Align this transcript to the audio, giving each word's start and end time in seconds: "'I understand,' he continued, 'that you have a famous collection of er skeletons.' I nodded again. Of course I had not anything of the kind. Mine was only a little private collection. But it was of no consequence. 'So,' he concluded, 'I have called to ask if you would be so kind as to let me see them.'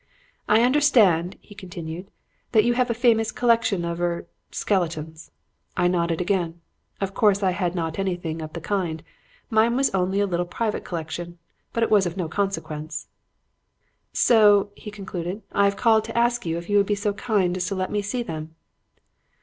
"'I 0.49 0.63
understand,' 0.63 1.37
he 1.41 1.53
continued, 1.53 2.09
'that 2.53 2.63
you 2.63 2.73
have 2.73 2.89
a 2.89 2.93
famous 2.95 3.31
collection 3.31 3.85
of 3.85 4.01
er 4.01 4.25
skeletons.' 4.49 5.29
I 5.77 5.87
nodded 5.87 6.19
again. 6.19 6.59
Of 6.99 7.13
course 7.13 7.43
I 7.43 7.51
had 7.51 7.75
not 7.75 7.99
anything 7.99 8.41
of 8.41 8.53
the 8.53 8.61
kind. 8.61 9.03
Mine 9.51 9.75
was 9.75 9.91
only 9.93 10.19
a 10.19 10.25
little 10.25 10.47
private 10.47 10.83
collection. 10.83 11.37
But 11.71 11.83
it 11.83 11.91
was 11.91 12.07
of 12.07 12.17
no 12.17 12.27
consequence. 12.27 13.09
'So,' 14.11 14.71
he 14.73 14.89
concluded, 14.89 15.43
'I 15.51 15.65
have 15.65 15.77
called 15.77 16.03
to 16.05 16.17
ask 16.17 16.47
if 16.47 16.67
you 16.67 16.77
would 16.77 16.87
be 16.87 16.95
so 16.95 17.13
kind 17.13 17.55
as 17.55 17.67
to 17.67 17.75
let 17.75 17.91
me 17.91 18.01
see 18.01 18.23
them.' 18.23 18.55